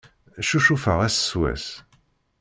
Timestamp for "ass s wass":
1.07-1.67